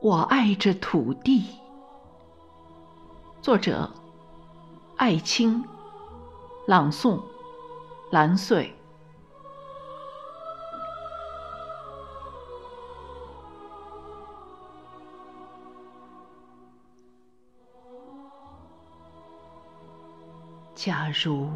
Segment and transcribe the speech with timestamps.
[0.00, 1.44] 我爱这土地。
[3.42, 3.90] 作者：
[4.96, 5.64] 艾青，
[6.66, 7.20] 朗诵：
[8.12, 8.72] 蓝穗。
[20.76, 21.50] 假如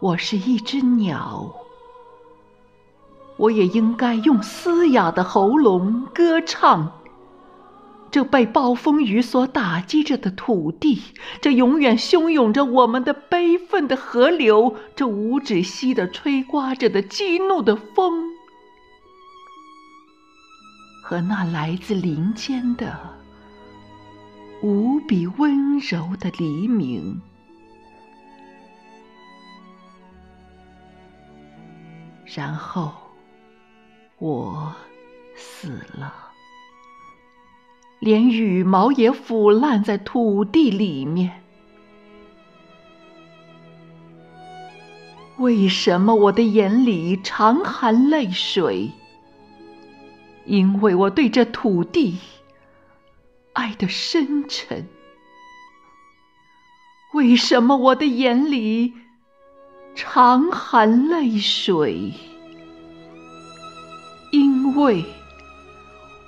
[0.00, 1.54] 我是一只鸟。
[3.36, 7.01] 我也应该用嘶哑的喉咙歌唱，
[8.12, 11.02] 这被暴风雨所打击着的土地，
[11.40, 18.28] 这永远汹涌着我们的悲愤的河流，这无止息的吹刮着的激怒的风，
[21.02, 22.94] 和那来自林间的
[24.62, 27.20] 无比温柔的黎明，
[32.26, 32.92] 然后。
[34.18, 34.72] 我
[35.34, 36.31] 死了，
[38.02, 41.40] 连羽毛也腐烂在土地里面。
[45.38, 48.90] 为什么我的眼里常含泪水？
[50.46, 52.18] 因为我对这土地
[53.52, 54.88] 爱得深沉。
[57.14, 58.94] 为什么我的眼里
[59.94, 62.12] 常含泪水？
[64.32, 65.04] 因为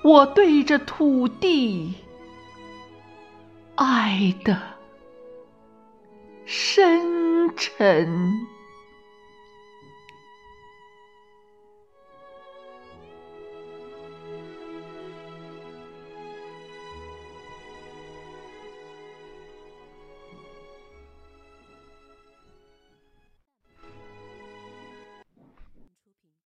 [0.04, 1.94] 我对着土地
[3.74, 4.60] 爱的
[6.44, 8.30] 深沉。